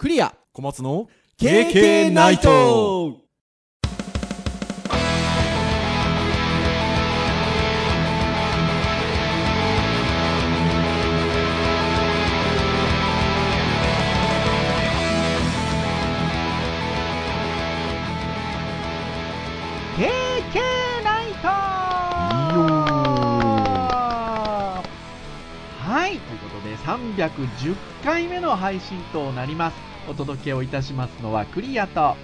[0.00, 0.34] クリア。
[0.54, 2.48] 小松の KK ナイト。
[21.04, 21.48] ナイト。
[25.78, 26.18] はい。
[26.18, 32.00] ということで310回目の配信となりますお届けをいたしますのはクリアと。
[32.00, 32.16] は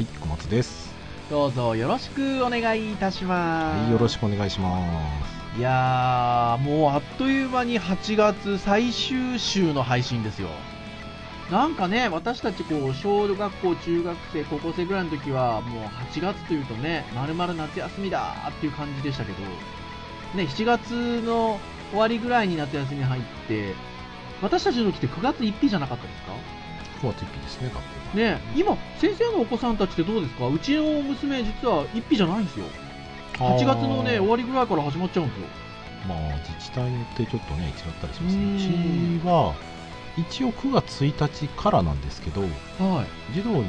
[0.00, 0.92] い小松です。
[1.30, 3.80] どうぞよろしくお願いいたします。
[3.82, 4.78] はいよろしくお願いしま
[5.56, 10.48] いやーもうあっという間に8月最終週の配信ですよ。
[11.50, 19.38] なんかね、私たちこう小学校、中学生、高校生ぐらいの時は、もう8月というとね、まるまる夏休みだっていう感じでしたけど、
[20.34, 23.74] ね、7月の終わりぐらいに夏休み入って、
[24.40, 26.32] 私たちの時って9月1日じゃなかったですか？
[27.00, 27.80] す9月1日ですね学校
[28.18, 30.46] がね、今、先生のお子さんたちってどうですか？
[30.46, 32.66] うちの娘、実は1日じゃないんですよ。
[33.34, 35.46] 8月のね、終わりぐらいから始まっちゃうんですよ。
[36.08, 38.56] まあ自治体によってちょっとね違ったりしますうん。
[38.56, 39.54] ねうちは
[40.16, 42.46] 一応9月1日からなんですけどは
[43.02, 43.34] い。
[43.34, 43.62] 児童によ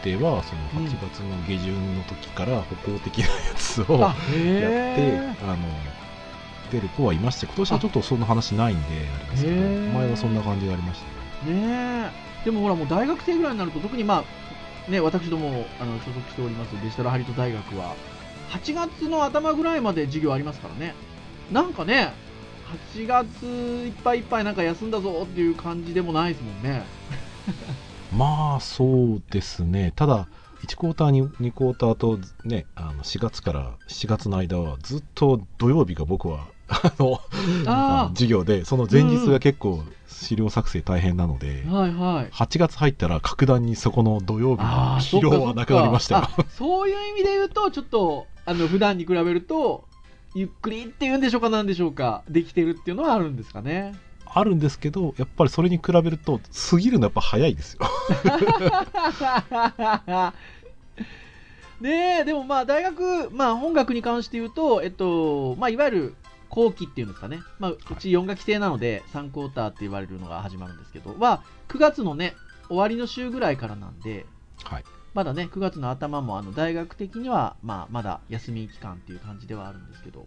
[0.00, 5.68] ってはその8月の下旬の時から歩行的なやつをやあっ、へてーあの
[6.70, 9.56] 出る子はいまして今年はちょっとそんな話ないんであれですけど
[9.98, 11.00] 前はそんな感じがありまし
[11.44, 11.50] た。
[11.50, 14.24] ねねえでもほらもう大学生ぐらいになると特にま
[14.88, 17.94] あね私どもあの所属しておりますデジタルハリウッド大学は
[18.50, 20.94] 8月の頭ぐらいまで授業ありますからね。
[21.50, 22.12] なんかね
[22.94, 26.84] 8月いっぱいいっぱいなんか休んだぞっていう感じでもないですもんね。
[28.16, 29.92] まあそうですね。
[29.96, 30.28] ただ
[30.66, 37.20] 1クォーターに2クォーターとねあの4月から7月の間はずっと土曜日が僕はあの
[37.66, 39.84] あ 授業でその前日が結構
[40.22, 42.30] 資料作成大変なので、あはいはい。
[42.30, 46.28] 8月入ったら格段にそこの土曜日のあー疲労はなくなりましたよ。
[46.56, 49.84] そういう意味で言うとちょっとあの普段に比べると
[50.34, 53.94] ゆっくりっていうんでしょうかなんでしょうかできてるっていうのはあるんですかね？
[54.34, 57.80] あるんですけどやっぱりそれに比べると過ぎるのやっぱ早いですよ。
[61.82, 66.14] ねえでもまあ大学、まあ、本学に関して言うと、えっとまあ、いわゆる
[66.52, 71.16] 後期っていうんですかね、まあ、うち4学期制なので3クォーターって言われるのが始まるんですけど。
[71.18, 72.34] は9月のね
[72.68, 74.26] 終わりの週ぐらいからなんで
[74.64, 74.84] はい。
[75.14, 80.26] まだね9月の頭もあの大学的には、まあ、まだ休み期間っていう感じではあるんですけど、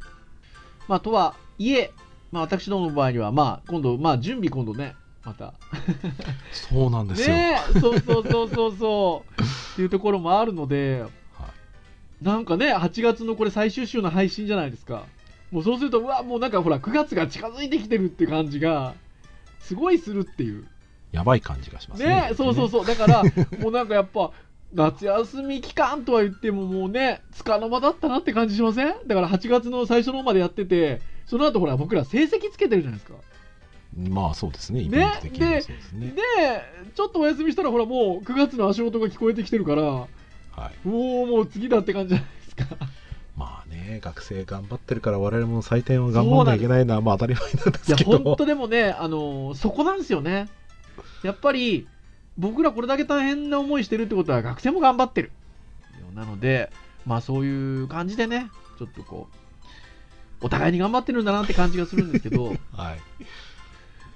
[0.87, 1.91] まあ、とはいえ、
[2.31, 5.53] まあ、私どもの場合には、まあ、今度、まあ、準備今度ねまた。
[6.51, 9.41] そうなんですよ、ねえそうそうそうそうそう。
[9.41, 11.03] っていうところもあるので
[11.33, 11.47] は
[12.21, 12.23] い。
[12.23, 15.05] なんかね8月のこれ最終週の配信じゃないですか
[15.51, 18.95] もうそうするとうわもうなんかほら9月が近づいてきてるって感じが
[19.59, 20.67] すごいするっていう。
[21.11, 22.03] やばい感じがします。
[22.03, 22.85] ねねそうそうそう。
[22.85, 23.23] だから
[23.59, 24.31] もうなんかやっぱ
[24.73, 28.93] 夏休み期間とは言ってももうねつかの間だったなって感じしません？
[29.07, 33.17] だから8月の最初の方までやっててその後ほら僕ら成績つけてるじゃないですか。
[33.97, 34.81] まあそうですね。
[34.81, 36.07] イベント的にはそうですね。
[36.07, 36.21] で
[36.93, 40.07] ちょっとお休みしたらほらもう9月の足音が聞こえてきてるからは
[40.83, 40.87] い。
[40.87, 42.27] もうもう次だって感じじゃない
[43.85, 48.19] ね学生頑張ってるから我々も採点を頑張らなきゃいけないのはまあ当たり前なんでいやすけど。
[48.19, 50.49] 本当でもねあのそこなんですよね。
[51.23, 51.87] やっぱり
[52.37, 55.31] 僕らこれだけ大変な思いしてるってことは学生も頑張ってる。
[56.13, 56.71] なので
[57.05, 59.27] まあそういう感じでねちょっとこ
[60.41, 62.55] うお互いに頑張ってるんだなって感じがするんですけど。
[62.73, 62.99] はい。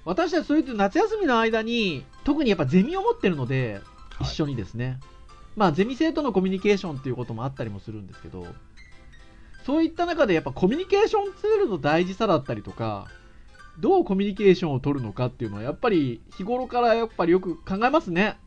[0.06, 3.82] 私たちそういう夏休みの間に特にやっぱゼミを持ってるので
[4.22, 5.00] 一緒にですね、
[5.56, 8.48] まあゼミ生とのコミュニケーションっていうこともあったりもするんですけど
[9.66, 13.08] そういった中でやっぱコミュニケーションツールの大事さだったりとか
[13.80, 18.38] どうコミュニケーションを取るのかっていうのはやっぱり日頃からやっぱりよく考えますね。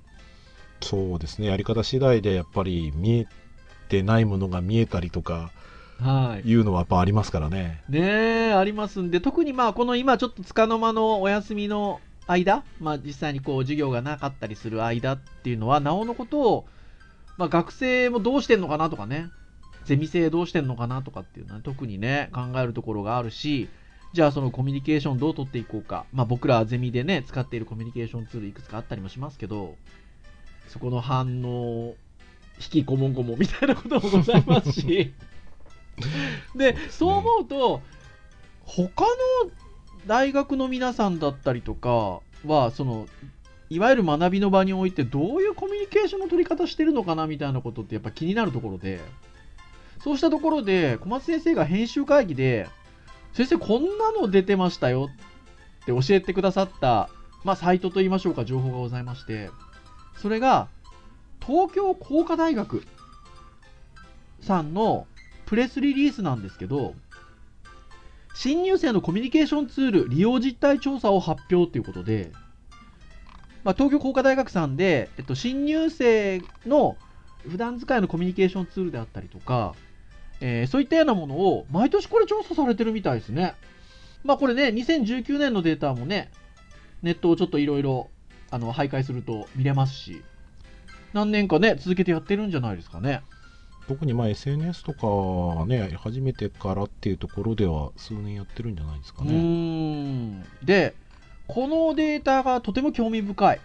[0.80, 1.46] そうですね。
[1.46, 3.26] やり方次第でやっぱり見え
[3.88, 5.50] てないものが見えたりとか
[6.00, 6.48] はい。
[6.48, 7.82] いうのはやっぱありますからね。
[7.88, 16.66] ねえありますんで特にまあこの今ちょっとつかの間のお休みの間、まあ、実際にこう授業がなかったりする間っていうのはなおのことを、
[17.36, 19.30] まあ、学生もどうしてんのかなとかね
[19.84, 23.68] ゼミ生どうしてんのかなとかっていうのは特にね考えるところがあるし
[24.12, 29.76] じゃあそのコミュニケーションどう取っていこうか、まあ、僕らゼミでね使っているコミュニケーションツールいくつかあったりもしますけど
[30.68, 31.94] そこの反応
[32.58, 35.12] 引きこもんこもんみたいなこともございますし。
[36.56, 37.82] でそう思うと
[38.64, 39.08] 他の
[40.06, 43.06] 大学の皆さんだったりとかはその
[43.68, 49.00] いわゆる学びの場においてどういうコミュニケーションの取り方してるのかなみたいなことってやっぱ気になるところで
[50.02, 52.68] そうしたところで小松先生が編集会議で
[53.34, 55.08] 先生こんなの出てましたよ
[55.82, 57.08] って教えてくださった、
[57.44, 59.50] まあ、サイトといいましょうか情報がございまして
[60.16, 60.68] それが
[61.44, 62.84] 東京工科大学
[64.40, 65.06] さんの
[65.46, 66.94] プレスリリースなんですけど
[68.34, 72.32] 新入生のコミュニケーションツール利用実態調査を発表ということで、
[73.62, 76.96] まあ、東京工科大学さんで、えっと、新入生の
[77.48, 79.74] 普段使いのコミュニケーションツールであったりとか、
[80.44, 83.54] えー、そういったようなものを毎年これ調査されてるみたいですね。
[84.24, 86.32] まあこれね、2019年のデータもね、
[87.02, 88.10] ネットをちょっといろいろ
[88.50, 90.22] 徘徊すると見れますし、
[91.12, 93.22] 何年かね、続けてやってるんじゃないですかね。
[93.86, 100.44] 特にまあ SNS とかね、初めてからっていうところでは数年やってるんじゃないですかね。
[100.64, 100.94] で、
[101.46, 103.60] このデータがとても興味深い。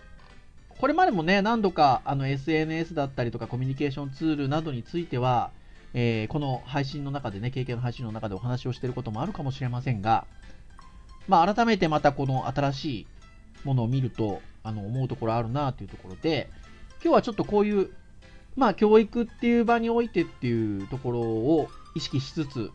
[0.77, 5.49] これまでもね、何度かあの SNS だったりとかコミュニケーションツールなどについては、
[5.93, 10.25] えー、この配信の中でね、経験の配信の中でお話をしていることもあるかもしれませんが、
[11.27, 13.07] まあ、改めてまたこの新しい
[13.63, 16.49] ものを見ると、あの思うところあるなというところで、
[17.03, 17.89] 今日はちょっとこういう
[18.57, 22.71] まあ、教育っていう場においてっていうところを意識しつつ、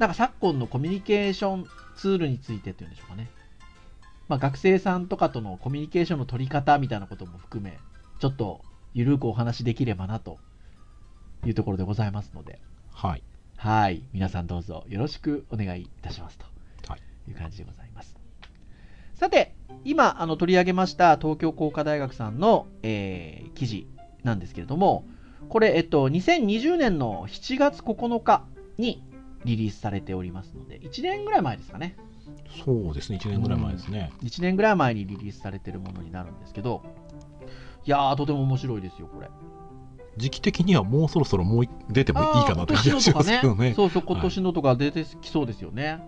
[0.00, 3.30] なんか昨今のコミュニケーションツールについてっていうんでしょうかね。
[4.28, 7.78] まあ、学生さんとかとのコミュニケーションの取り方みたいなことも含め、
[8.18, 8.62] ちょっと
[8.92, 10.38] ゆるくお話できればなと
[11.44, 12.60] いうところでございますので、
[12.92, 13.22] はい。
[13.56, 14.02] はい。
[14.12, 16.46] 皆さんどうぞよろしくお願いいたしますと
[17.28, 18.14] いう感じでございます。
[19.14, 19.54] さて、
[19.84, 23.86] 今あの取り上げました東京工科大学さんの、えー、記事
[24.22, 25.04] なんですけれども、
[25.48, 28.44] これ、えっと、2020年の7月9日
[28.78, 29.02] に
[29.44, 31.96] リリースされておりますので、1年ぐらい前ですかね。
[32.64, 34.12] そうですね、1年ぐらい前ですね。
[34.22, 36.82] 1年ぐらい前にリリースされてるものになるんですけど、
[37.84, 39.28] いやー、とても面白いですよ、これ。
[40.16, 43.70] 時期的にはもうそろそろもう出てもいいかなって気がしますけどね。
[43.70, 45.86] ねそうそう、今年のとか出てきそうですよね。
[45.86, 46.00] はい、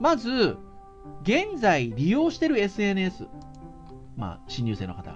[0.00, 0.56] まず、
[1.22, 3.26] 現在利用してる SNS、
[4.16, 5.12] まあ、新入生の方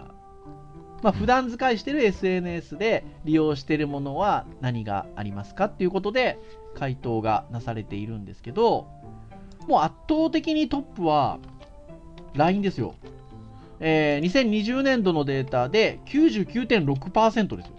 [1.02, 6.38] まあ、普段使いしてる SNS で利用してるものは何がありますかっていうことで
[6.74, 8.88] 回答がなされているんですけど、
[9.68, 11.38] もう圧倒的にトップは
[12.34, 12.94] LINE ですよ。
[13.80, 17.72] えー、2020年度のデータで99.6%ですよ。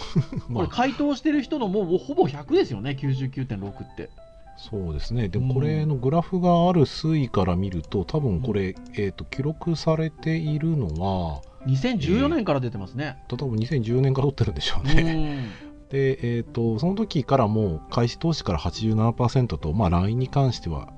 [0.52, 4.10] これ回答してる人のもうほぼ100ですよね、99.6って。
[4.56, 13.16] そうですね、でもこれのグラフがある推移から見ると、多分これ、うん、えーと、記録されているのは、2014年から出てますね。
[13.30, 15.48] えー、多分2014年から取ってるんでしょうね。
[15.88, 20.92] で、えーと、その時からも開始投資から87%と、まあ、LINE に関しては、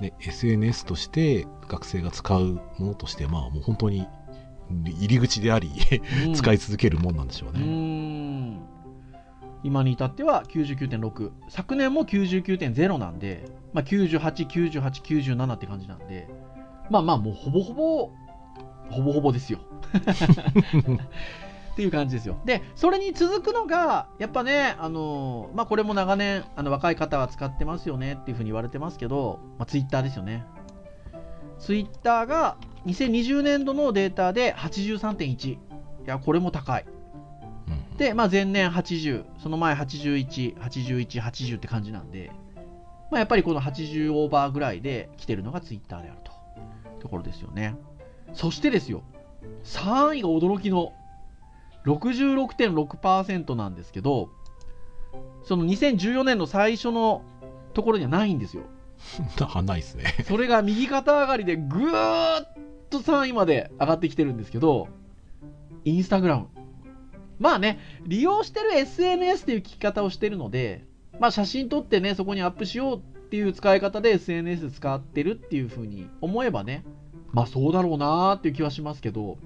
[0.00, 4.06] ね、SNS として学生が使うものとして、まあ、もう本当に
[4.84, 5.70] 入り口であり
[6.34, 7.60] 使い続けるもんなんでしょうね。
[7.60, 7.64] う
[9.64, 16.28] 今に至っては99.6昨年も99.0なんで、まあ、989897って感じなんで
[16.90, 18.10] まあまあもうほぼほぼ
[18.88, 19.58] ほぼほぼですよ
[21.78, 22.40] っていう感じですよ。
[22.44, 30.44] でそれに続くのがやっぱねあのまあこれも長年あの若い方は使ってますよねっていうふうに言われてますけど、まあ、ツイッターですよね。
[31.60, 35.58] ツイッターが2020年度のデータで83.1い
[36.04, 36.84] やこれも高い。
[37.96, 42.32] で、まあ、前年80、その前81、81、80って感じなんで、
[43.12, 46.32] まあ、やっぱりこの80オーバーぐらいで来てるのがツイッターであると。
[47.00, 47.76] ところですよね。
[48.32, 49.02] そしてですよ、
[49.62, 50.92] 3位が驚きの
[51.88, 54.30] 66.6%なんですけど、
[55.42, 57.22] その2014年の最初の
[57.74, 58.64] ところにはないんですよ。
[59.64, 60.04] ないですね。
[60.26, 62.48] それが右肩上がりでぐーっ
[62.90, 64.88] と3位まで上がってきてるんですけど、
[65.84, 66.48] インスタグラム。
[67.38, 70.84] まあね、利用してる SNS っていう聞き方をしてるので、
[71.20, 76.84] まあ写真撮ってね、そこにアップしようっていう使い方で SNS 使ってるっていう風に思えばね、
[77.32, 79.38] まあそうだろうなーっていう気はしますけど。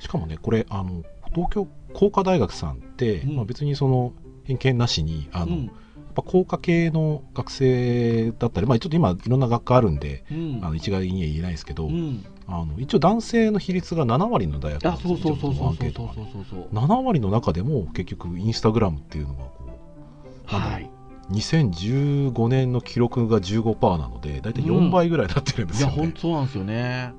[0.00, 1.02] しかもね、これ、あの、
[1.34, 4.12] 東京工科大学さんって、うん、まあ、別にその
[4.44, 5.70] 偏見なしに、あの、うん。
[6.18, 15.92] ぱ工科系の学生だったり、まあ、ちょっと今いろんな学科あるんで、うん、あの一概には言えないですけど、うん、あの一応男性の比率が7割の大学なんですよそうそうそうそうそう。
[16.32, 19.68] そうそう7割の中でも結局インスタグラムっていうのがこう
[20.48, 20.90] はい、
[21.30, 27.12] 2015年の記録が15%なので大体4倍ぐらいになってるんですよ、ね、いや本当なんですよね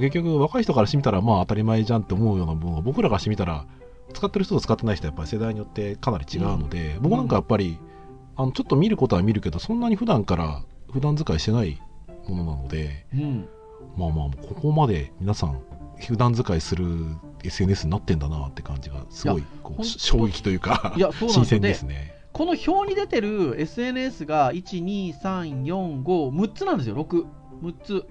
[0.00, 3.66] 結局若い人からしてみたらまあ当たり前じゃんって思うような部分が僕らがしてみたら
[4.12, 7.78] 使ってる人と使ってない人はやっぱり世代によってかなり違うので、うん、僕なんかやっぱり、
[8.36, 11.80] あのちょっと見ることは見るけどそんなに普段から普段使いしてない
[12.28, 13.48] ものなので、うん、
[13.96, 15.60] まあまあここまで皆さん
[15.98, 16.86] 普段使いする
[17.44, 22.12] SNS になってんだなって感じがすごいこう衝撃というかいやそう新鮮ですね。
[22.32, 26.96] この表に出てる SNS が12345 6つなんですよ。
[26.96, 28.06] 66つ。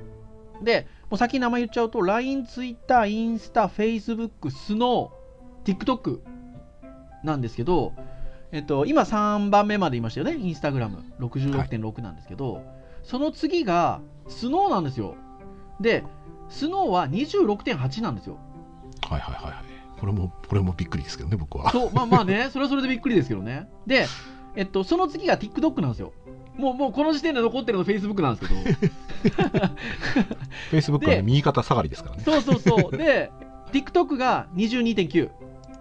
[0.63, 6.19] でう先に名前言っちゃうと LINE、Twitter、インスタ、Facebook、スノー、TikTok
[7.23, 7.93] なんですけど、
[8.51, 12.63] えっと、今3番目まで言いましたよね、インスタグラム66.6なんですけど、
[13.03, 15.15] その次がスノーなんですよ。
[15.79, 16.03] で、
[16.49, 18.37] スノーは26.8なんですよ。
[19.07, 19.63] はいはいはいはい。
[19.99, 21.71] これも、これもびっくりですけどね、僕は。
[21.71, 23.69] そう、まあまあね、それはそれでびっくりですけどね。
[23.85, 24.07] で、
[24.55, 26.13] えっと、その次が TikTok なんですよ。
[26.57, 28.61] もう、もうこの時点で残ってるの Facebook なんですけど。
[30.71, 32.23] Facebook はねで右肩下がりですからね。
[32.23, 32.97] そうそうそう。
[32.97, 33.31] で、
[33.71, 35.29] TikTok が22.9。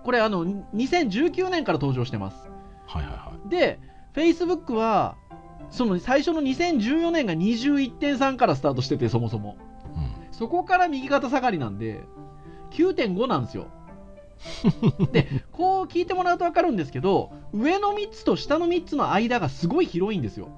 [0.02, 2.50] これ、あの、2019年から登場してます。
[2.86, 3.48] はいはいはい。
[3.48, 3.78] で、
[4.14, 5.16] Facebook は、
[5.70, 9.56] その最初の2014年が21.3からスタートしてて、そもそも。
[9.94, 10.32] うん。
[10.32, 12.00] そこから右肩下がりなんで、
[12.70, 13.66] 9.5なんですよ。
[15.12, 20.48] で、こう聞いてもらうと分かるんですけど、上の3つと下の3つの間がすごい広いんですよ。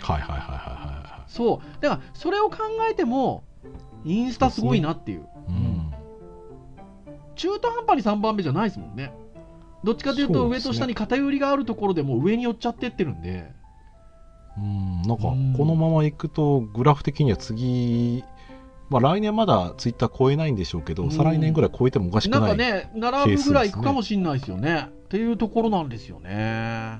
[0.00, 1.82] はいはいはいはいはそう。
[1.82, 2.58] だから、それを考
[2.90, 3.44] えても、
[4.04, 5.18] インスタすごいなっていう。
[5.18, 5.30] いはい。
[5.48, 5.92] うん。
[7.36, 9.12] 中途半端に3番目じゃないですもんね。
[9.84, 13.52] どっちかというと、上と下に偏りがあるところでもう上に寄っちゃってってるんで。
[14.58, 18.24] うん、なんかうんこのままいくとグラフ的には次、
[18.90, 24.88] まあ、来年まだツイッター超えないんでしょうけど、うん再来年ぐらい超えてもおかしくないなんかね、並ぶぐらいいくかもしれないですよね。
[24.88, 26.98] っていうところなんですよね。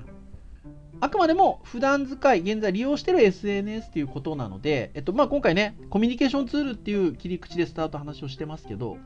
[1.01, 8.97] あくまでも普段使い、現在利用している SNS っていうことなので、えっとまあ、今回ね、コミュニケーションツールっていう切り口でスタート話をしてますけど、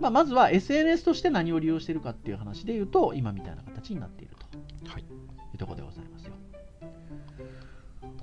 [0.00, 4.34] まあ、まずは SNS として何を利用しているかっていう話で言うと、今みたいな形になっている
[4.84, 4.90] と。
[4.90, 5.04] はい
[5.52, 6.17] いうところでございますよ。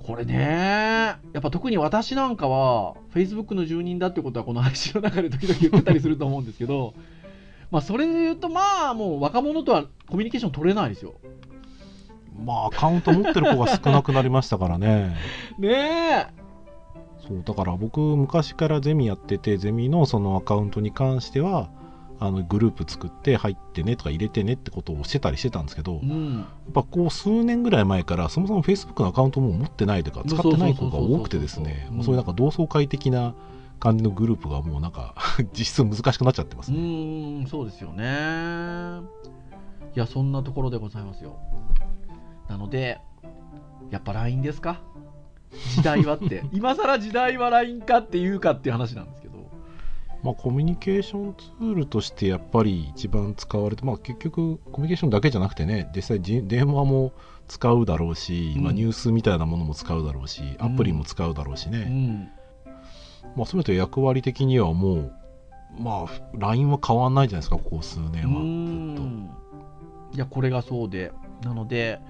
[0.06, 6.94] これね、やっぱ特に私なんかは、Facebook の住人だってことは、この配信の中で時々言ってたりすると思うんですけど、
[7.72, 11.14] まあそれで言うと、まあもう若者とはコミュニケーション取れないですよ。
[12.44, 15.16] まあアカウント持ってる子が少なくなりましたからね。
[15.58, 16.28] ね
[17.26, 21.68] そうだから僕昔からゼミやっててゼミのそのアカウントに関しては
[22.18, 26.06] あのグループ作って入ってねとか入れてねってことをしてたりしてたんですけど、え。
[26.06, 26.34] うん。
[26.38, 33.34] やっぱこう数年ぐらい前からそもそも Facebook のアカウントも持ってないとか使ってない子が多くてですねそういうなんか同窓会的な
[33.78, 35.14] 感じのグループがもうなんか
[35.52, 36.80] 実質難しくなっちゃってますうね。
[36.80, 38.04] ーん、そうですよね。
[39.94, 41.36] いや、そんなところでございますよ。
[42.48, 42.98] なので、
[43.90, 44.80] やっぱ LINE ですか？
[45.74, 46.44] 時代はって。
[46.52, 49.25] 今更時代は LINE かっていうかっていう話なんですけど。
[50.26, 57.12] まあ、コミュニケーションツールとしてやっぱり一番使われて、まあ、結局コミュニケーションだけじゃなくてね実際じ電話も
[57.48, 62.30] 使うだろうし、うんまあ、ニュースみたいなものも使うだろうしアプリも使うだろうしうね、ん。
[63.36, 65.12] まあ、そういうと役割的にはもう
[65.78, 69.30] まあ LINE は変わんないじゃないですかここ数年うはずっん
[70.16, 71.12] いや、これがそうで。
[71.42, 72.00] なので、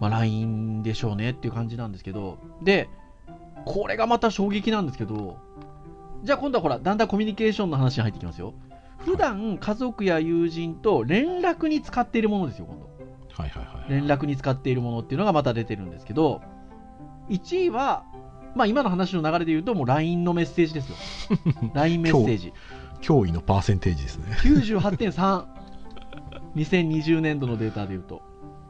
[0.00, 2.38] まあ、LINE でしょうねっていう感じなんですけど。
[2.62, 2.88] で、
[3.64, 5.38] これがまた衝撃なんですけど、
[6.26, 8.52] じゃあ今度はほら、だんだんコミュニケーションの話に入ってきますよ。
[8.98, 12.86] 普段家族や友人と連絡に使っているものですよ、今度。
[13.32, 16.42] とはいはいはい連絡に使っているものっていうのがまた出てるんですけど、
[17.28, 18.04] 1位は、
[18.56, 20.96] まあ今の話の流れで言うと、もう LINE のメッセージですよ。
[21.74, 22.52] LINE メッセージ。
[23.02, 25.44] 驚異のパーセンテージですね98.3。
[26.56, 28.22] 2020年度のデータで言うと、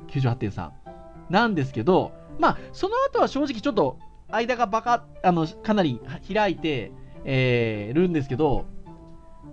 [0.08, 0.70] 98.3。
[1.30, 3.98] なんですけど、まあ、その後は正直ちょっと
[4.30, 6.92] 間がバカ、あの、かなり開いて、
[7.28, 8.66] えーるんですけど、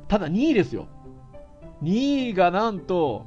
[0.08, 0.88] ただ2位ですよ。
[1.82, 3.26] 2位がなんと、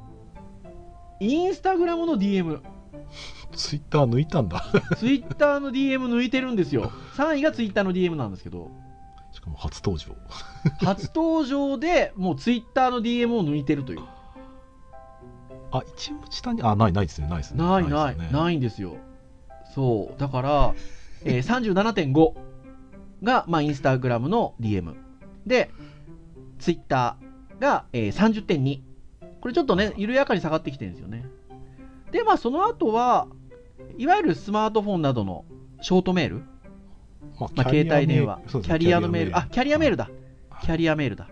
[1.19, 2.61] インスタグラムの DM。
[3.53, 4.63] ツイッター抜いたんだ
[4.97, 6.91] ツイッターの DM 抜いてるんですよ。
[7.15, 8.71] 3位がツイッターの DM なんですけど、
[9.31, 10.15] しかも初登場
[10.85, 14.01] 初登場でもうツイッターの DM を抜いてるという。
[15.71, 18.95] あ一応下にあないないですねないですねないない、ですねないんですよ。
[19.75, 20.73] そう、だから、
[21.25, 22.46] えー、37.5
[23.23, 24.95] が、まあ、インスタグラムの DM。
[25.45, 25.71] で、
[26.59, 28.81] ツイッターが、えー、30.2。
[29.41, 31.25] これちょっとね、緩やかに下がってきてるんですよね。
[32.11, 33.27] で、まあ、その後は、
[33.97, 35.45] いわゆるスマートフォンなどの
[35.81, 36.35] ショートメール、
[37.39, 40.05] ままあ、携帯電話、ねキャリアのメール、あ、キャリアメールだ。
[40.05, 40.13] はい
[40.61, 41.27] キャリアメールだ。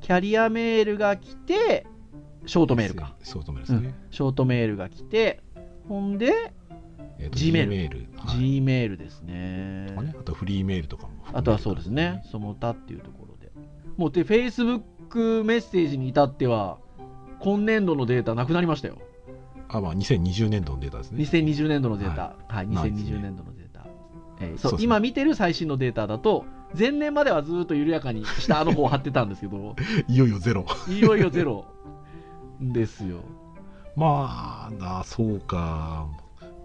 [0.00, 1.86] キャリアメールが来て、
[2.46, 3.16] ショートメールか。
[3.22, 5.42] ショートメールですね、ショートメールが来て、
[5.88, 6.52] ほんで、
[7.18, 8.38] えーと G メール G メール、はい。
[8.38, 11.38] G メールですねねあとフリーメールとかも含めて。
[11.38, 13.52] あとはそうですね、その他っていうところで。
[13.96, 16.78] もうで、Facebook メッセージに至っては、
[17.40, 18.98] 今年度のデータなくなりましたよ。
[19.68, 21.24] あまあ2020年度のデータですね。
[21.24, 22.36] 2020年度のデータ。
[22.48, 23.10] はい、ないですね。
[23.10, 23.86] 2020年度のデータ。
[24.40, 24.78] えーそうね。
[24.80, 26.44] 今見てる最新のデータだと、
[26.78, 29.76] 前年まではずっと緩やかに下の方を貼ってたんですけど、
[30.08, 30.66] いよいよゼロ。
[30.88, 31.64] いよいよゼロ
[32.60, 33.20] ですよ。
[33.96, 36.06] まあなそうか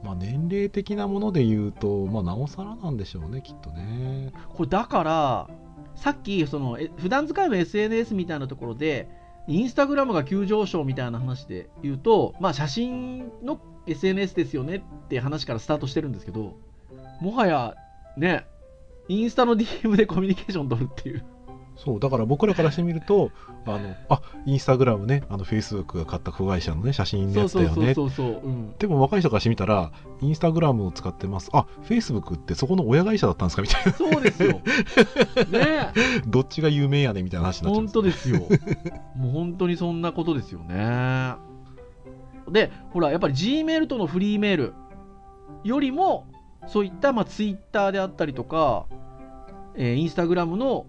[0.04, 4.32] まあ年齢的なもので言うとまあなおさらなんでしょうねきっとね。
[4.56, 5.50] これだから、
[5.96, 9.10] さっきそのえ普段使いの SNS みたいなところで
[9.48, 16.58] インスタグラムが急上昇みたいな話で言うと、まあ、写真の SNS ですよねって話からスタートしてるんですけど
[17.20, 17.76] もはや
[18.18, 18.46] ね
[19.08, 21.26] インスタの DM でコミュニケーション取るっていう。
[21.84, 23.32] そうだから僕らからしてみると
[23.66, 27.96] あのあインスタグラムねあのフェイスブックが買った子会社のね写真のやつだよね。
[27.96, 28.52] そうそうそうそう、う。
[28.52, 31.50] ん、でも若い人からしてみたらインスタグラムを使ってます。
[31.54, 33.62] あフェイスブックってそこの親会社だったんですか？
[33.64, 33.94] みたいな。
[33.94, 34.62] そうですよ。
[35.52, 35.92] ね。
[36.28, 38.40] どっちが有名やねみたいな話になっちゃうん本当ですよ。
[39.16, 41.34] もう本当にそんなことですよね。
[42.50, 44.74] でほらやっぱり G メールとのフリーメール
[45.64, 46.28] よりも
[46.68, 48.86] そういったまあツイッターであったりとか、
[49.76, 50.86] えー、インスタグラムの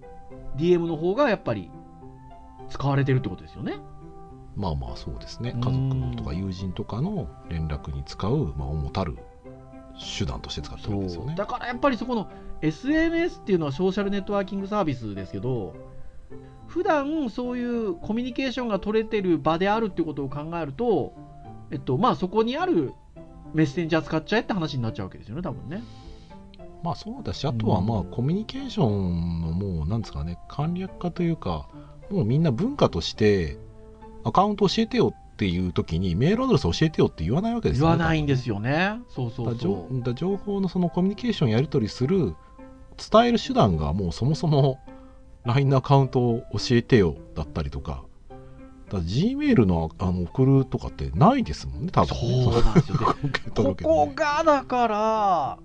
[0.57, 1.71] DM の方がやっぱり
[2.69, 3.79] 使われてるってことですよね。
[4.57, 9.17] まあまあそうですね家族とか友人とかの連絡に使う、まあ、主たる
[10.19, 12.31] 手段として使ってるんですよねだからやっぱりそこの
[12.61, 15.75] SNS っていうのはソーシャルネットワーキングサービスですけど
[16.67, 21.13] 普段そういうコミュニケーションが取れてる場であるってことを考えると、
[21.71, 22.93] えっとまあ、そこにある
[23.53, 25.83] メッセンジャー使っちゃえって話になっちゃうわけですよね多分ね。
[26.83, 31.69] まあそうだしあとはまあコミュニケーションのもうなんですかね簡略化というか
[32.11, 33.57] もうみんな文化として
[34.25, 37.97] アカウント教えてよっていう時にメールアドレス教えてよって言わないわけですよね。
[37.97, 39.01] 言わないんですよね。
[39.09, 40.03] そうそうそう。
[40.03, 42.37] だ情報のそのコミュニケーションやり取りする
[42.97, 44.79] 伝える手段がもうそもそも
[45.45, 48.05] LINE のアカウントを教えてよだったりとか。
[48.91, 52.15] だ G メールのあの送るとかってないですもんね多分。
[52.15, 52.99] そうなんですよ。
[53.57, 55.59] ここがだから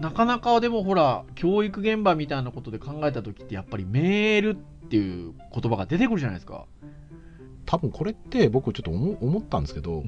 [0.00, 6.66] なかなかでもほら教育現場みたいなことで考えた時ってやっぱりメールっていう言葉が出てくるじゃないですか。
[7.66, 10.02] 多分これって僕ちょっと思ったんですけどやっ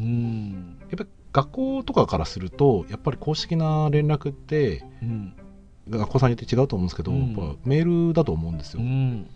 [0.97, 5.35] ぱり学校とかからするとやっぱり公式な連絡って、うん、
[5.91, 8.81] 学校さんによって違うと思うんですけど、うん、やっぱメールだと思うんですよ。
[8.81, 9.29] うん、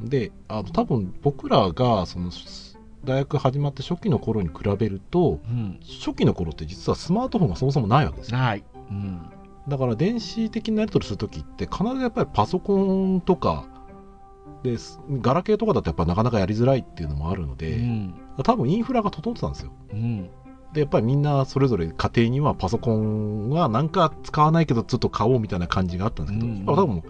[0.00, 2.30] であの多分僕らがその
[3.04, 5.40] 大学始まって初期の頃に比べると、
[6.04, 8.38] 初期の頃って実はスマートフォンがそもそもないわけですよ。
[8.38, 8.62] ない、
[9.68, 13.64] だから電子的なやり取りする時って必ずやっぱりパソコンとか
[14.62, 14.76] で
[15.20, 19.72] ガラケーとかだとやっぱなかなかやりづらいっていうのもあるので、うん、多分インフラが整ってたんですよ。
[19.92, 20.30] うん、
[20.72, 27.02] でやっぱりみんなそれぞれ家庭にはパソコンはなんか使わないけどちょっと買おうみたいな感じがあったんですけど、うん、多分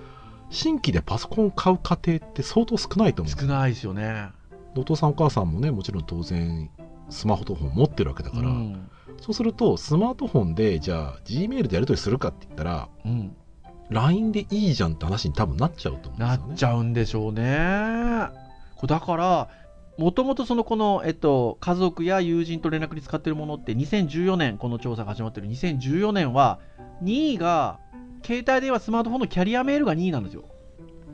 [0.50, 4.28] 新規でパソコンを買う家庭って相当少ないと思うんです少ないですよね。
[4.76, 6.70] お父さんお母さんもねもちろん当然
[7.10, 8.88] スマホとフォン持ってるわけだから、うん、
[9.22, 13.36] そうするとスマートフォンでじゃあ G メールでやり取りするかって言ったら、うん、
[13.88, 16.48] LINE でいいじゃんって話に多分なっちゃうと思うんですよね。
[16.48, 18.28] なっちゃうんでしょうね。
[18.84, 19.48] だから
[19.96, 26.58] もともとそのこの、えっと、家族や友人と連絡に使ってるものって2014年この調査が始まってる2014年は
[27.04, 27.78] 2位が
[28.24, 30.42] 携帯電話スマートフォンのキャリアメールが2位なんですよ。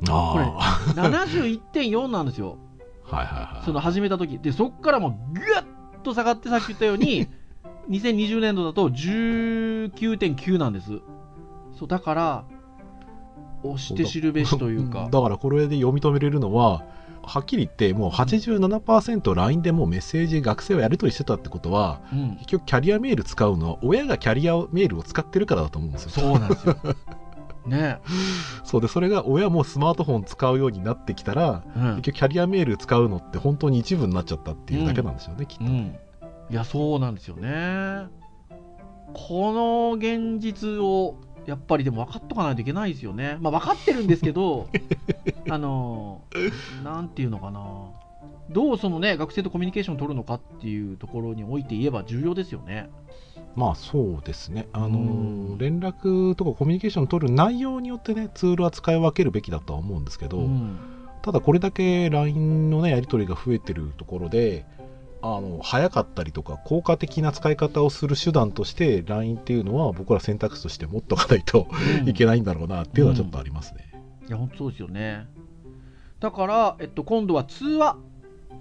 [0.07, 0.45] これ
[1.03, 2.57] 71.4なんですよ。
[3.05, 3.65] はいはいはい。
[3.67, 5.45] その始めた時でそこからもうぐっ
[6.03, 7.27] と下がってさっき言ったように
[7.89, 11.01] 2020年度だと19.9なんです。
[11.79, 12.45] そうだから
[13.63, 15.09] 押して知るべしというか。
[15.13, 16.85] だからこれで読み止めれるのは
[17.23, 26.11] はっきり言ってもう 87%LINE でもメッセージ学生をやり取りしてたってことは、うん、結局キャリアメール使うのは親がキャリアメールを使ってるからだと思うんですよ。
[26.11, 26.77] そうなんですよ。
[27.67, 27.99] ね、
[28.65, 35.95] そうでそれが親もスマートフォン使うようになってきたら、うん、結局キャリアメール使うのって本当に一部になっちゃったっていうだけなんでしょうね、うん、きっと、うん、
[36.51, 38.09] いやそうなんですよね
[39.15, 41.17] この現実を
[41.49, 43.39] やっぱりでも分かっとかないといけないですよね。
[43.41, 44.69] まあ分かってるんですけど、
[45.49, 46.21] あの、
[46.85, 47.63] なんていうのかな。
[48.51, 52.91] どうそのね、学生とコミュニケーションを取るのかっていうところにおいて言えば重要ですよね。
[53.57, 54.69] まあそうですね。
[54.75, 60.79] あの、連絡とかコミュニケーションを取る内容によってね、ツールは使い分けるべきだとは思うんですけど、うん、
[61.23, 64.67] ただこれだけ LINE のね、やり取りが増えてるところで、
[65.21, 71.69] あの早かったりとか効果的な使い方をする手段として LINE っていうのは僕ら選択肢として持っとかないと、
[72.03, 73.91] うん、いけないんだろうなっていうのはちょっとありますね。
[74.23, 75.27] うん、いや本当そうですよね。
[76.21, 77.97] だから、えっと、今度は通話。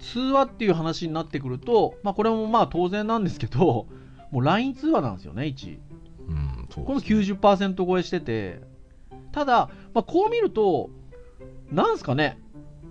[0.00, 3.86] 通話っていう話になってくると、まあ、これもまあ当然なんですけど
[4.30, 5.78] もう LINE 通話なんですよね1、
[6.28, 8.60] うん、そう、ね、この90%超えしてて。
[9.32, 10.90] ただ、まあ、こう見ると
[11.72, 12.38] なんすかね。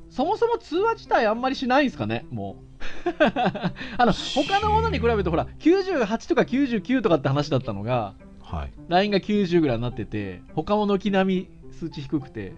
[0.10, 2.67] そもそも通話自体あんまりしないんですかねもう
[3.98, 12.54] あの他のものに比べるとほら98とか99とかって話だったのが、はい、LINE が90ぐらいになってて他も軒並み数値低くて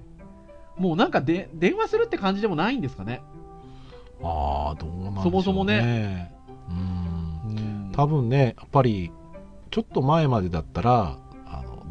[0.77, 3.21] もうなんかで電話するって感じでもないんですかね。
[4.23, 5.21] ああどうなんでしょうね。
[5.23, 6.31] そもそもね。
[6.69, 7.91] うん。
[7.93, 9.11] 多分ねやっぱり
[9.71, 11.17] ちょっと前までだったら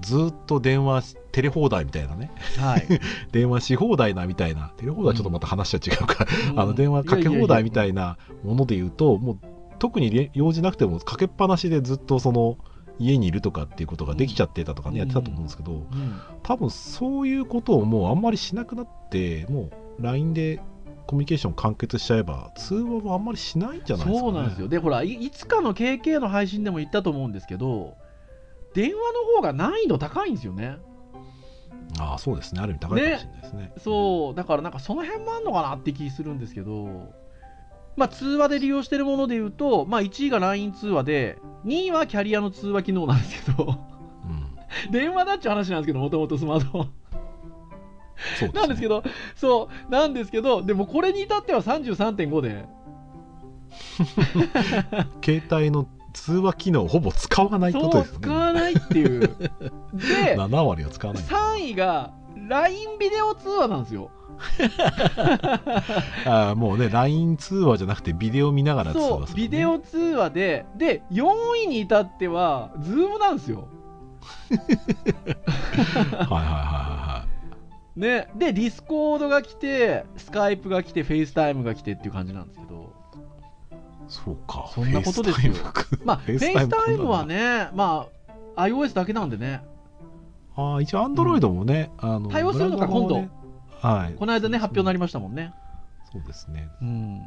[0.00, 2.30] ずっと電話テレ放題みたいなね。
[2.58, 2.86] はい。
[3.32, 4.72] 電話し放題なみたいな。
[4.76, 6.24] テレ放題はちょっとまた話は違うか。
[6.24, 6.60] ら、うん。
[6.60, 9.38] あの電話かけ放題みたいなもので言うともう
[9.78, 12.58] 特に用事なくてもかけっぱなしでずっとその
[12.98, 14.98] 家にいるとかっていうことができちゃってたとかね、うん。
[14.98, 16.20] やってたと思うんですけどうん。
[16.42, 20.60] 多分そういうことをもうあんまりしなくなってもう LINE で
[21.08, 24.68] コミュニケーション完結しちゃえば通話もあんまりしないんじゃないですか、ね、そうなんですよ。
[24.68, 27.96] で、ほらい、いつかの KK の配信でも言ったと思うんですけど、
[28.78, 30.78] 電話の方が難易度高いんですよね。
[31.98, 32.60] ああそうですね。
[32.60, 33.72] ある意味高いかもしれないですね。
[33.78, 37.12] そう、だからなんかその辺もあんのかなって気するんですけど、
[37.96, 43.78] まあ、通話で利用してるもので言うと、まあ、1位が LINE 通話で、2位はキャリアの通話機能なんですけど、
[44.84, 44.92] うん。
[44.92, 46.92] 電話だっちゅう話なんですけど、もともとスマートフォン。
[48.46, 48.52] ね。
[48.54, 49.02] なんですけど、
[49.34, 52.66] そう、なんですけど、でもこれに至っては33.5で、
[55.24, 58.18] 携帯の通話機能をほぼ使わないことですね。
[58.22, 59.20] 使わないっていう。
[59.20, 61.22] で、 7割は使わない。
[61.22, 62.12] 3位が
[62.48, 64.10] LINE ビデオ通話なんですよ。
[66.24, 73.66] あーもうね LINE 通話じゃなくてビデオ見ながら通話する、ね、ビデオ通話でで4位に至っては Zoom なんですよ、
[74.54, 74.58] はい
[76.20, 77.24] はいはいは
[77.96, 82.92] ね、で Discord が来て Skype が来て FaceTime が来てっていう感じなんですけど。
[83.07, 83.07] い
[84.08, 84.70] そうか。
[84.74, 85.54] そんなことですよ。
[86.04, 88.06] まあ FaceTime はねま
[88.56, 89.62] あ iOS だけなんでね。
[90.56, 93.30] ああ一応 Android もね、あの対応するのかブラウザもね
[93.80, 94.14] はい。
[94.14, 95.54] この間ね発表になりましたもんね。
[96.12, 96.68] そうですね。
[96.82, 97.20] うん。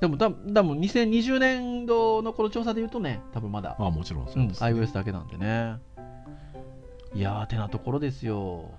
[0.00, 4.70] でも多分多分2020年度のこの調査で言うとね多分まだ、まあもちろんうん、そうです、ね。
[4.70, 5.76] iOS だけなんでね。
[7.14, 8.70] いやーてなところですよ。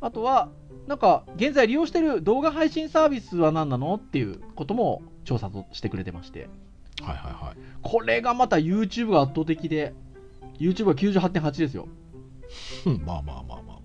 [0.00, 0.48] あとは
[0.86, 6.48] なんか現在利用してる動画配信サービスは何なのっていうことも調査としてくれてまして。
[7.02, 7.56] はいはいはい。
[7.82, 9.94] これがまた YouTube が圧倒的で
[10.58, 11.88] YouTube は98.8ですよ。
[12.86, 13.80] うんまあまあまあまあ。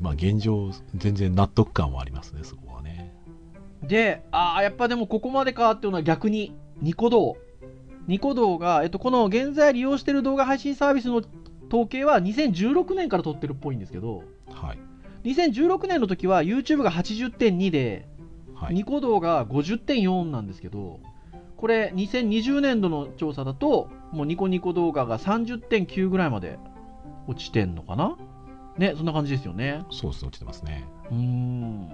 [0.00, 3.14] まあ現状全然納得感はありますねそこはね。
[3.82, 7.36] でああやっぱでもここまでかっていうのは逆にニコ動。
[8.06, 11.22] ニコ動が、えっと、この現在利用してる動画配信サービスの
[11.68, 14.24] 統計は2016年から取ってるっぽいんですけど。
[14.48, 14.78] はい。
[15.24, 18.08] 2016年の時は YouTube が80.2で、
[18.60, 18.74] はい。
[18.74, 21.00] ニコ動が50.4なんですけど
[21.56, 26.58] これ2020年度の調査だともうニコニコ動画が30.9ぐらいまで
[27.26, 28.16] 落ちてんのかな？
[28.76, 29.84] ねそんな感じですよね。
[29.90, 30.84] そうですね落ちてますね。
[31.10, 31.88] うーん。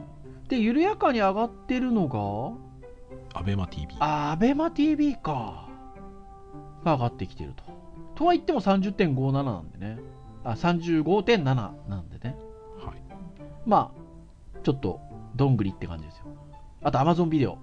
[0.49, 5.69] で緩やかに上がってるのがアベマ t v あアベマ t v か。
[6.85, 7.65] が上がってきてると。
[8.15, 9.99] とは言っても30.57なんでね。
[10.45, 12.37] あ35.7なんでね。
[12.79, 13.03] はい。
[13.67, 15.01] まあちょっと
[15.35, 16.27] どんぐりって感じですよ
[16.87, 17.59] あと Amazon ビデオ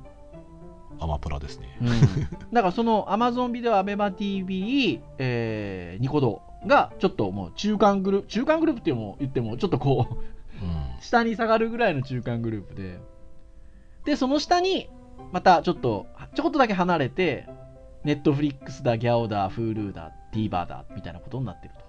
[0.99, 1.77] アマプラですね。
[1.81, 1.89] うん、
[2.51, 10.13] だからその Amazon ビデオ、ABEMATV、えー、ニコ動がちょっともう中間グループ、中間グループっていうのも言ってもちょっとこう、
[10.62, 11.01] うん。
[11.01, 12.99] 下に下がるぐらいの中間グループで、
[14.03, 14.89] で、その下に
[15.31, 16.05] またちょっと、
[16.36, 17.47] ちょこっとだけ離れて、
[18.03, 21.83] Netflix だ、ギャオだ、Hulu だ、TVer だ、みたいなことになってると。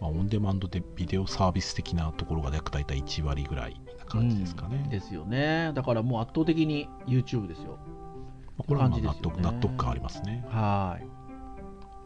[0.00, 5.72] まあ、オンデマンドでビデオサービス的なところが約大体1割ぐらいな感じですかね、うんですよね。
[5.74, 7.78] だからもう圧倒的に YouTube ですよ。
[8.58, 11.06] まあこれはまあ納感じですよね得納得感ありますねはい。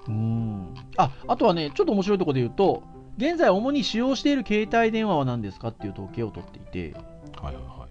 [0.09, 0.74] うん。
[0.96, 2.83] あ、あとはね、ちょっと面白いところで言うと、
[3.18, 6.96] 現在主に使用している携帯電話は何ですかっていう統計を取っていて、
[7.40, 7.90] はいはいはい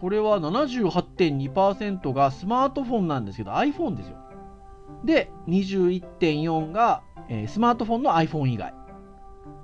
[0.00, 4.16] これは78.2%がスマートフォンなんですけど、iPhone ですよ。
[5.04, 8.77] で、21.4が、えースマートフォンの iPhone 以外。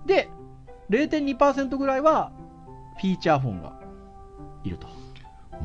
[0.07, 0.29] で、
[0.91, 2.33] 0.2%ぐらいは
[2.99, 3.73] フィーチャーフォンが
[4.65, 4.89] いると。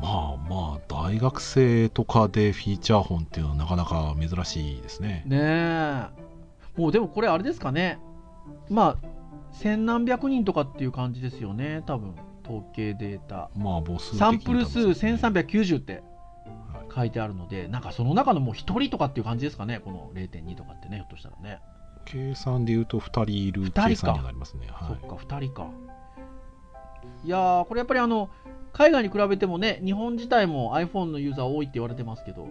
[0.00, 6.06] まあまあ大学生とかでフィーチャーフォンっていうのはなかなか珍しいですねねえ。
[6.76, 7.98] もうでもこれあれですかね。
[8.68, 9.08] まあ、
[9.52, 13.50] 千何百人とかっていう感じですよね、多分統計データ。
[13.56, 16.02] まあ母数的にサンプル数多分そうですね1390ってはい
[16.94, 21.60] 書いてあるので、なんかその中のもう1人とかっていう感じですかね、この0.2とかってね、ひょっとしたらね。
[22.04, 25.70] 計算で言うと2人いる計算にはなりますねはいそっか、2人か。
[27.24, 28.30] いやー、これやっぱりあの、
[28.72, 32.48] 海外に比べてもね、日本自体も iPhone のユーザー多いって言われてますけど、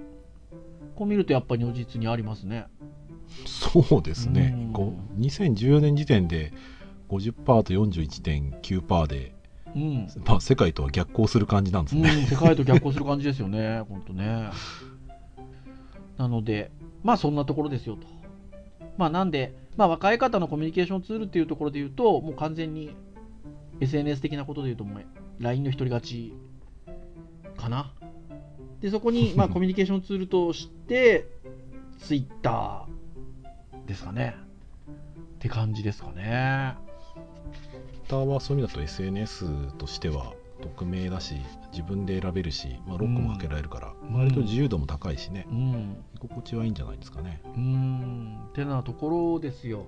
[0.95, 2.67] こう見るとやっぱり如実にありますね。
[3.45, 6.51] そうですねうんこう2014年時点で
[7.09, 7.33] 50%
[7.63, 9.33] と41.9%で、
[9.75, 10.07] うん。
[10.25, 14.49] まあ、世界とは逆行する感じなんですうん、ね、世界と逆行する感じですよね、本当ね。
[16.17, 16.71] なので、
[17.03, 18.18] まあそんなところですよと。
[18.99, 22.95] まあなんで、まあ若い方のコミュニケーションツールっていうところで言うと、もう完全に
[23.79, 25.03] SNS 的なことで言うと、もう
[25.39, 26.33] LINE の一人勝ち
[27.55, 27.93] かな。
[28.81, 31.27] で、そこにまあ コミュニケーションツールとして、
[31.99, 32.85] Twitter
[33.88, 34.35] ですかね。
[35.35, 36.75] って感じですかね。
[38.09, 41.36] ターはそういう意味だと SNS としては匿名だし
[41.72, 44.15] 自分で選べるし、まあ、ロックもかけられるから、うん。
[44.15, 46.04] 割と自由度も高いしね、うん。
[46.15, 47.41] 居心地はいいんじゃないですかね。
[47.45, 49.86] うーんてなところですよ。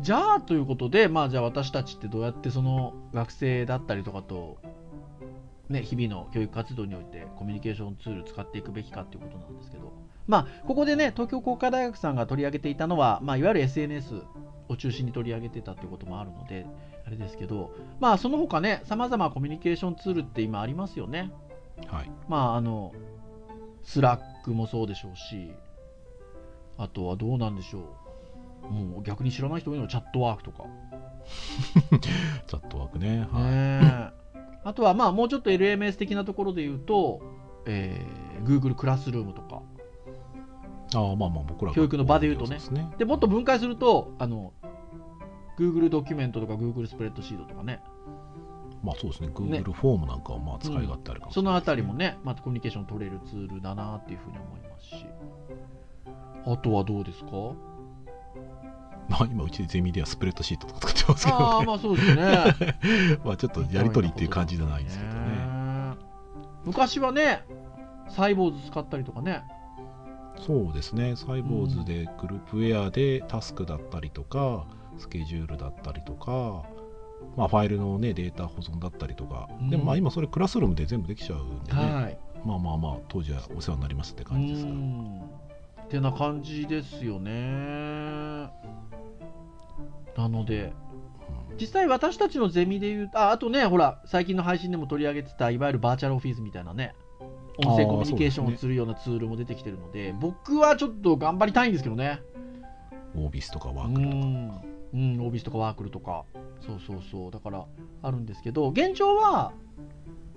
[0.00, 4.58] じゃあということでまあじゃあ私たちってどうやってその学生だったりとかと
[5.68, 9.92] ね日々の教育活動においてコミュニケーションツール使っていくべきかっていうことなんですけど。
[10.28, 14.22] まあここでね東京工科大学さんが取り上げていたのは、まあ、いわゆる SNS
[14.68, 16.66] を中心に取り上げてたっていうこともあるので
[17.08, 21.32] あれですけどまあその他ねさまざまコミュニケーションツールって今ありますよね。
[21.86, 22.92] はい、まああの
[23.82, 25.50] Slack もそうでしょうし
[26.76, 28.70] あとはどうなんでしょう。
[28.70, 30.64] もう逆に知らない人多いのは Chatwork とか、
[32.46, 33.26] Chatwork ね。
[33.32, 33.42] はい。
[33.44, 34.10] ねえ。
[34.64, 37.22] あとはまあもうちょっと LMS 的なところで言うと、
[37.66, 39.62] えー Google クラスルームとか。
[40.94, 42.58] ああまあまあ僕らが教育の場で言うとね。
[42.98, 44.52] でもっと分解するとあの
[45.58, 47.80] Google ドキュメントとか Google スプレッドシートとかね。
[48.82, 49.28] まあそうですね。
[49.28, 55.06] Google フォームなんかはまあ使い勝手あるかもしそのあれないですね、たりもね、またコミュニケーション取れるツールだなっていうふうに思いますし。
[56.46, 57.30] あとはどうですか？
[59.08, 61.44] まあ今うちでゼミではスプレッドシートとか使ってますけどね。
[61.44, 62.22] ああまあそうですね。
[63.24, 65.18] まあちょっとやり取りっていう感じじゃないですけどね。
[65.18, 65.94] ね。
[66.64, 67.44] 昔はね
[68.08, 69.42] サイボーズ使ったりとかね。
[70.46, 71.16] そうですね。
[71.16, 74.66] サイボーズでグループウェアでタスクだったりとか
[74.98, 76.64] スケジュールだったりとか
[77.36, 79.70] まあファイルのねデータ保存だったりとか、うん。
[79.70, 82.18] でもまあ今それクラスルームで全部できちゃうんでね、はい。
[82.44, 85.20] まあまあまあ当時はお世話になりますって感じですがうん。
[85.84, 87.30] ってな感じですよね。
[90.16, 90.72] なので
[91.50, 91.58] うん。
[91.58, 96.94] 実際私たちのゼミで言うああとねほら最近の配信でも取り上げてたいわゆるバーチャルオフィスみたいなね
[97.64, 102.20] 音声コミュニケーションをするようなツールも出てきてるので僕はちょっと頑張りたいんですけどね。
[103.16, 104.16] オービスとかワうークルとか。
[104.26, 104.62] ん、
[104.94, 106.24] うん、オービスとかワークルとか、
[106.60, 107.66] そうそうそう、だから
[108.02, 109.52] あるんですけど、現状は、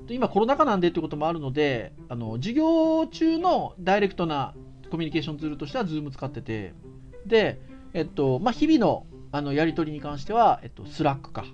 [0.09, 4.53] 今、コロナ禍なんでってこともあるので、あの授業中のダイレクトな
[4.89, 6.73] コミュニケーションツールとしては、Zoom 使ってて、
[7.25, 7.61] で、
[7.93, 11.45] えっとまあ、日々のあのやり取りに関しては、えっと、Slack か、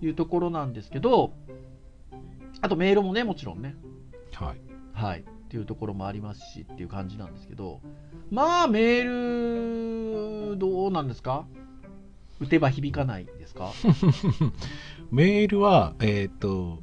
[0.00, 1.32] いうところなんですけど、
[2.60, 3.74] あとメールもね、もちろんね、
[4.32, 4.60] はい。
[4.92, 7.80] はい、っていうところもありますしっていう感じなんですけど、
[8.30, 11.46] まあ、メール、どうなんですか？
[12.40, 13.72] 打てば響かないですか？
[15.10, 16.82] メールは、えっ、と、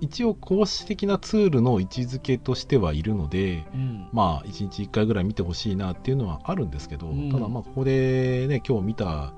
[0.00, 4.06] 一応公式的なツールの位置づけとしてはいるので、うん。
[4.12, 9.32] まあ、1日1回ぐらい見てほしいなっていうのはあるんですけど、うんただ、まあ、ここでね、今日見た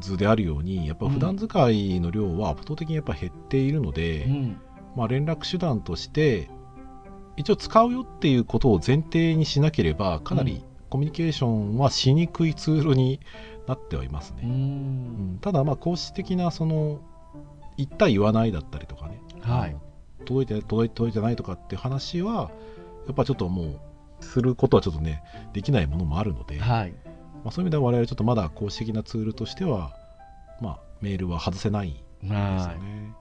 [0.00, 4.56] 図であるように、やっぱ普段使いの量は圧倒的にやっぱ減っているので、うん。
[4.94, 6.48] まあ、連絡手段として、
[7.36, 13.20] 一応使うよっていうことを前提にしなければ、かなりコミュニケーションはしにくいツールに
[13.66, 14.42] なってはいますね。
[14.44, 14.46] う。
[14.46, 17.00] うんんただまあ公式的なその
[17.76, 19.76] 言った言わないだったりとかね、はい
[20.24, 22.50] 届いて届いて届いてないとかって話は
[23.06, 23.62] やっぱちょっとも
[24.20, 25.22] うすることはちょっとね
[25.52, 26.94] できないものもあるので、はい。
[27.44, 29.94] まあ、そういう意味では我々ちょっとまだ公式的なツールとしては、
[30.60, 33.14] まあ、メールは外せないんですよはね。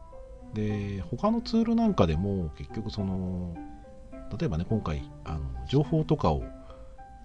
[0.54, 3.56] で他のツールなんかでも結局その
[4.40, 6.44] 例えばね今回あの情報とかを、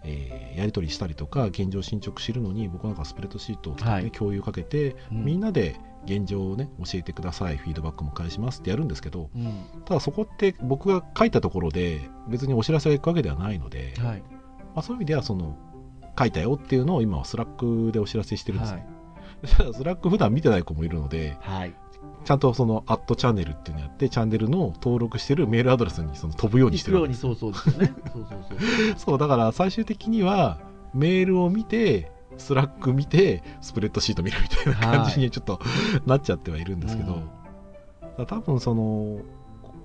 [0.04, 9.38] えーやり取りしたりとか現状進捗知るのに僕なんかスプレッドシートを使って、はい共有かけて、うんみんなで現状をね教えてくださいフィードバックも返しますってやるんですけどい。
[9.38, 9.64] うん。
[9.84, 14.22] ただそこって僕が書いたところで別にお知らせがいくわけではないので、まはい。
[14.74, 15.56] あ、そういう意味ではその
[16.18, 18.86] 書いたよっていうのを今は Slack でお知らせしてるんですはね
[19.44, 19.46] い。。
[19.48, 21.74] ただ Slack 普段見てない子もいるのではい。
[22.24, 27.92] ちゃんとそのアットチャンネルっていうのやってチャンネルの登録してるメールアドレスにその飛ぶように、してるわけですそうそうですね。
[28.12, 28.58] そうそうそう。
[28.96, 30.58] そうだから最終的には
[30.94, 35.60] メールを見て Slack 見てスプレッドシート見るみたいな感じにちょっと
[36.06, 37.30] なっちゃってはいるんですけど、うん
[38.26, 39.20] 多分その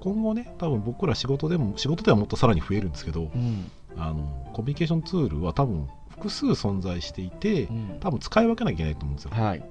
[0.02, 3.72] 今後ね多分僕ら仕事でも仕事ではもっとさらに増えるんですけどうん。
[3.98, 7.98] あのコミュニケーションツールは多分複数存在していてうん。
[8.02, 9.64] 多分使い分けなきゃいけないと思うんですよはい。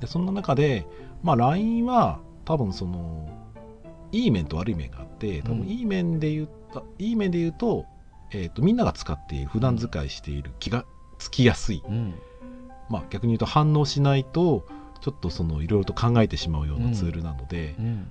[0.00, 0.86] でそんな中で、
[1.22, 3.28] まあ、LINE は多分その
[4.10, 7.86] いい面と悪い面があって多うん分いい面で言うと、いい面で言うと,、
[8.30, 10.84] えー、とみんなが使っている普段使いしている気が
[11.18, 12.14] つきやすい、うん。
[12.90, 14.66] まあ、逆に言うと反応しないと
[15.00, 18.10] ちょっとそのいろいろと考えてしまうようなツールなので、うん。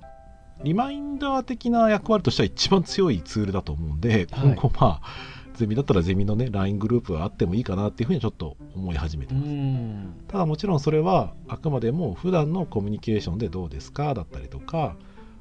[0.64, 9.48] リマインダー的な役割としては一番強いツールだと思うんで、はい今後まあゼミだったらゼミのね LINE グループがあってもいいかなっていうふうにはちょっと思い始めてうます。
[9.50, 10.14] ん。
[10.28, 14.96] ただもちろんそれはあくまでも普段のコミュニケーションでどうですかだったりとか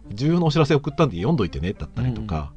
[0.09, 2.51] 重要なお知らせ送ったんで読んどいてねだったりとか、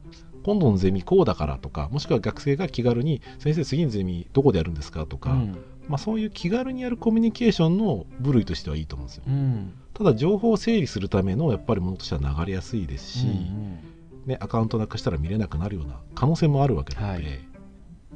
[0.45, 9.25] 今度のゼミこうだからとかもしくは学生が気軽に先生次のゼミどこでやるんですかとか、うんまあ、そういう気軽にやるコミュニケーションの部類としてはいいと思うんですよ。
[9.27, 13.79] うんただ情報を整理するためのやっぱりものとしては流れやすいですし、うん
[14.27, 17.55] ね、アカウントなくしたら見れなくなるような可能性もあるわけなので、はい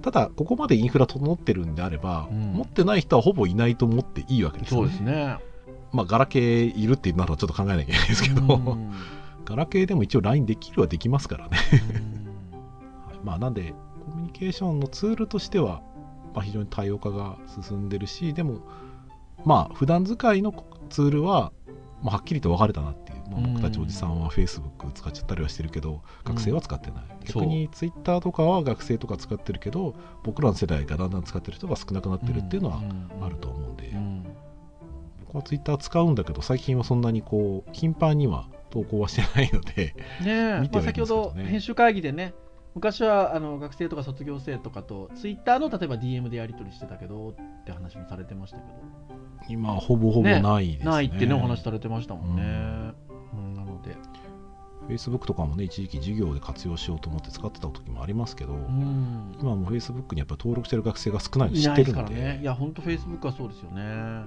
[0.02, 4.88] ただここまでインフラ整ってるんであれば、うん持ってない人はほぼいないと思っていいわけですよね。
[4.88, 5.38] そうですね。
[5.92, 8.92] まあガラケーいるってなるとちょっと考えなきゃいけないですけど、うん
[9.44, 11.56] ガラケーでも一応 LINE できるはできますからね。
[13.08, 15.80] はいまあ、なんでコミュニケーションのツールとしては、
[16.34, 18.60] まあ、非常に多様化が進んでるしでも
[19.44, 20.52] まあ普段使いの
[20.90, 21.52] ツールは、
[22.02, 23.54] まあ、はっきりと分かれたなっていう、まあ、うん。
[23.54, 27.42] 僕たちおじさんは Facebook 使っちゃったりはしてるけど学生は使ってない、そう。
[27.42, 32.80] 逆に Twitter とかは学生とか使ってるけど僕らの世代がだんだん使ってる人が少なくなってるっていうのは
[33.22, 34.24] あると思うんで、うん。
[35.26, 42.34] 僕は Twitter 使うんだけど最近はそんなにこう頻繁には投稿はしてないのでねえ、まあ、先ほど編集会議でね、
[42.74, 48.78] 昔はあの学生とか卒業生とかと、ツイッターの例えば DM でやり取りしてたけどって話もされてましたけど、
[49.48, 52.42] 今はほぼほぼないですねないってね、お話されてましたもんね。
[53.32, 53.96] うんなので、
[54.88, 62.40] Facebook とかもね一時期授業で活用しようと思って使ってた時もありますけど、うん、今はもう Facebook にやっぱ登録してる学生が少ないの知ってるのでですからね。
[62.40, 64.24] いや、本当、Facebook はそうですよね。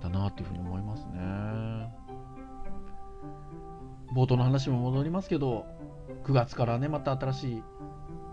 [0.00, 1.18] だなっていうふうに思いますね。
[4.14, 5.66] 冒頭の話も戻りますけど、
[6.28, 7.62] 9月からね、また新しい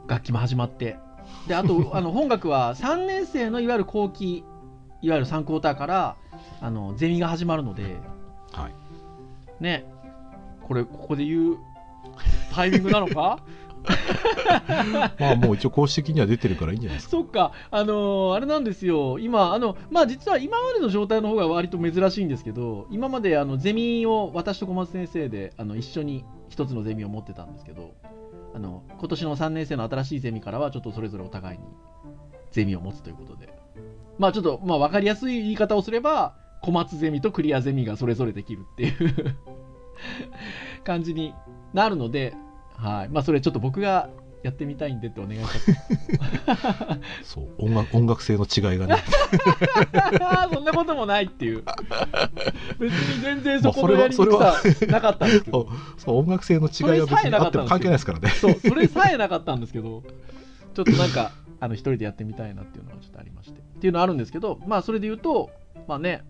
[0.08, 0.98] 楽器も始まって、
[1.48, 4.44] であと あの本学は3年生のいわゆる後期、
[5.02, 6.16] いわゆる3クォーターから
[6.62, 7.98] あのゼミが始まるので、
[8.52, 9.86] はい、ね、
[10.68, 11.58] これ、ここで言う
[12.54, 13.40] タイミングなのか？
[15.20, 17.12] まあもう一応公式的には出てるからいいんじゃないですか。
[17.12, 26.26] そっか、あのーあれなんですよ、今、あのまあ、実は今までの状態の方が割と珍しいんですけど、今まであのゼミを私と小松先生であの一緒に
[26.56, 27.94] 一つのゼミを持ってたんですけど、
[28.54, 31.66] あの今年の3年生の新しいゼミからは、ちょっとそれぞれお互いに
[32.52, 33.54] ゼミを持つということで、
[34.18, 39.36] まあちょっと、まあ、分かりやすい言い方をすれば、小松ゼミとクリアゼミがそれぞれできるっていう
[40.86, 41.34] 感じに
[41.74, 42.34] なるので、
[42.78, 43.10] はい。
[43.10, 44.10] まあ、それちょっと僕が
[44.46, 45.74] やってみたいんでってお願いします。
[47.34, 48.98] そう音楽音楽性の違いがね
[50.54, 51.64] そんなこともないっていう。
[52.78, 55.72] 別に全然そこまあのやりにくさなかったんですけ そうど。
[55.98, 60.04] そう音楽性の違いは別にあっても関係ないですからねそう、それさえなかったんですけど、
[60.76, 63.60] ちょっとなんか、あの、一人でやってみたいなっていうのがちょっとありまして。
[63.60, 65.50] っていうのはあるんですけど、まあ、それで言うと、
[65.88, 66.24] まあね、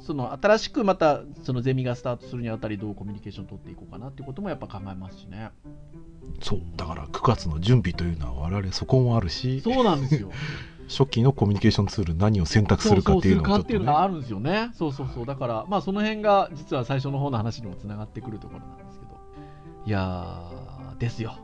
[0.00, 5.50] その新しくまたそのゼミがスタートするにあたりどうコミュニケーション取っていこうかなっていうこともやっぱ考えますしね。
[6.40, 10.30] そうだから9月の準備というのは我々そこもあるしそうなんですよ。
[10.88, 14.70] 初期のコミュニケーションツール何を選択するかっていうのそうそうするかっていうもちょっとねあるんですよね。
[14.74, 15.26] そうそうそう。
[15.26, 19.12] だから、まあその辺が実は最初の方の話にもつながってくるところなんですけど。
[19.86, 21.36] いやー、ですよ。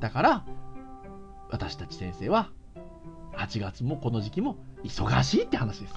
[0.00, 0.44] だから、
[1.50, 2.50] 私たち先生は、
[3.40, 5.94] 8月もこの時期も忙しいって話です。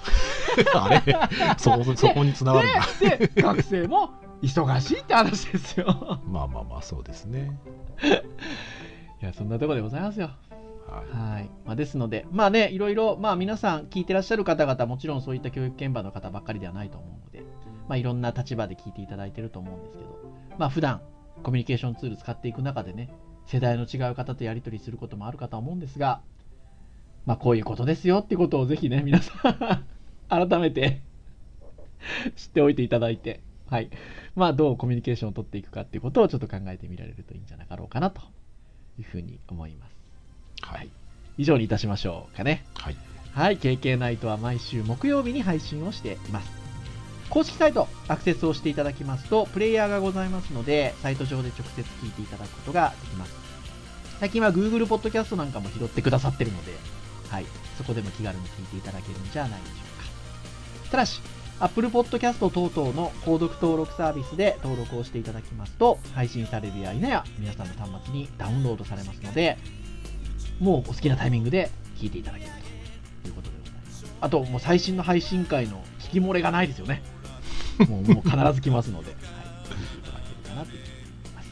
[0.74, 1.02] あれ？
[1.58, 4.10] そこそこにつながるんだで、で 学生も
[4.42, 6.20] 忙しいって話ですよ。
[6.26, 7.58] まあまあまあそうですね
[9.22, 10.30] いや、そんなところでございますよ。
[10.86, 17.42] はいはいまあ、ですので、まあね、いろいろ、まあ、皆さん聞いてらっしゃる方々、もちろんそういった教育現場の方ばっかりではないと思うので、
[17.88, 20.04] まあ、いろんな立場で聞いていただいてると思うんですけど、
[20.58, 21.00] まあ普段
[21.42, 23.08] コミュニケーションツール使っていく中でね、
[23.46, 26.20] 世代の違う方とやり取りすることもあるかと思うんですが、
[27.26, 29.32] まあこういうことですよってことをぜひね、皆さ
[30.30, 31.00] ん改めて
[32.36, 33.90] 知っておいていただいて、はい。
[34.36, 38.20] まあどうコミュニケーションを取っていくかっていうことをちょっと考えてみられるといいんじゃなかろうかなと
[38.98, 39.94] いうふうに思います。
[40.62, 40.88] はい
[41.36, 42.64] 以上にいたしましょうかね。
[42.74, 42.96] はい
[43.32, 46.52] はい、KK ナイトは毎週木曜日に配信をしています。
[47.30, 53.34] 公式サイトアクセスをしていただきますと、プレイヤーがございますので、サイト上で直接聞いていただくことができます。
[54.20, 56.72] 最近は Google Podcast なんかも拾ってくださってるので、
[57.34, 60.90] はい、そこでも気軽に聞いていただけるんじゃないでしょうか。
[60.92, 61.20] ただし、
[61.58, 69.58] Apple Podcast 等々の購読登録サービスで登録をしていただきますと、配信されるや否や皆さんの端末にダウンロードされますので、
[70.60, 72.50] もうお好きなタイミングで聞いていただける
[73.22, 74.06] ということでございます。
[74.20, 77.02] あと、もう最新の配信会の聞き漏れがないですよね。
[77.90, 79.20] もうもう必ず来ますので、はい、
[79.68, 81.48] 聞いていただけるかなと思います。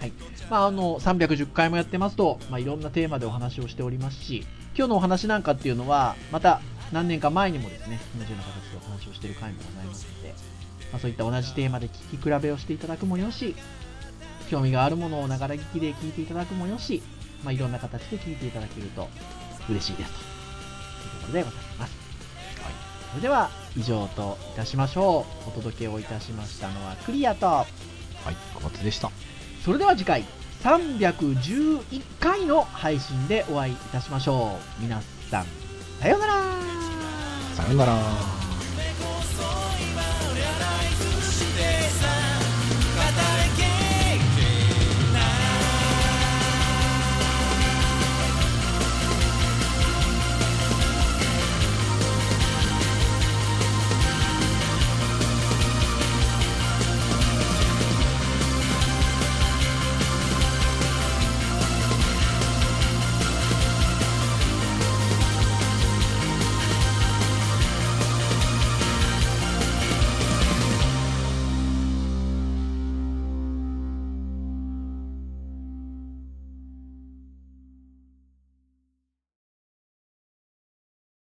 [0.00, 0.12] はい。
[0.50, 4.44] まあ、あの、310回もやってますと、まあ、いろんなテーマでお話をしておりますし、
[4.76, 6.60] 今日のお話なんかっていうのは、また
[6.92, 10.34] 何年か前にもですね、同じような形でお話をしている回もございますので、
[10.92, 13.54] まあ、そういった同じテーマで聞き比べをしていただくもよし、
[14.50, 17.02] 興味があるものをながら聞きで聞いていただくもよし、
[17.44, 19.08] まあ、いろんな形で聞いていただけると
[19.68, 21.96] 嬉しいですというところでございます。
[22.62, 25.48] はいそれでは以上といたしましょう。
[25.48, 27.66] お届けをいたしましたのはクリアと、はい
[28.54, 29.10] 小松でした
[29.64, 30.24] それでは次回
[30.62, 34.82] 311回の配信でお会いいたしましょう。
[34.82, 35.00] 皆
[35.30, 35.46] さん、
[36.00, 36.42] さようなら
[37.54, 38.39] さようなら